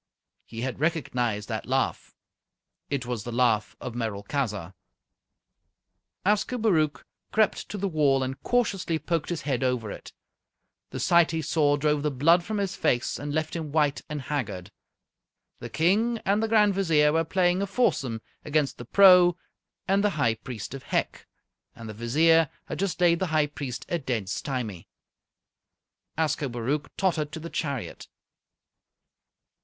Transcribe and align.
He 0.47 0.61
had 0.61 0.79
recognized 0.79 1.47
that 1.49 1.67
laugh. 1.67 2.15
It 2.89 3.05
was 3.05 3.23
the 3.23 3.31
laugh 3.31 3.75
of 3.79 3.93
Merolchazzar. 3.93 4.73
Ascobaruch 6.25 7.03
crept 7.31 7.69
to 7.69 7.77
the 7.77 7.87
wall 7.87 8.23
and 8.23 8.41
cautiously 8.41 8.97
poked 8.97 9.29
his 9.29 9.43
head 9.43 9.61
over 9.63 9.91
it. 9.91 10.11
The 10.89 10.99
sight 10.99 11.29
he 11.29 11.43
saw 11.43 11.77
drove 11.77 12.01
the 12.01 12.09
blood 12.09 12.43
from 12.43 12.57
his 12.57 12.75
face 12.75 13.19
and 13.19 13.31
left 13.31 13.55
him 13.55 13.71
white 13.71 14.01
and 14.09 14.23
haggard. 14.23 14.71
The 15.59 15.69
King 15.69 16.17
and 16.25 16.41
the 16.41 16.47
Grand 16.47 16.73
Vizier 16.73 17.13
were 17.13 17.23
playing 17.23 17.61
a 17.61 17.67
foursome 17.67 18.23
against 18.43 18.79
the 18.79 18.85
Pro 18.85 19.37
and 19.87 20.03
the 20.03 20.09
High 20.17 20.33
Priest 20.33 20.73
of 20.73 20.81
Hec, 20.81 21.27
and 21.75 21.87
the 21.87 21.93
Vizier 21.93 22.49
had 22.65 22.79
just 22.79 22.99
laid 22.99 23.19
the 23.19 23.27
High 23.27 23.45
Priest 23.45 23.85
a 23.87 23.99
dead 23.99 24.29
stymie. 24.29 24.87
Ascobaruch 26.17 26.89
tottered 26.97 27.31
to 27.33 27.39
the 27.39 27.51
chariot. 27.51 28.07